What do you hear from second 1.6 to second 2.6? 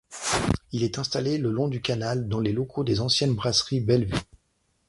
du canal dans les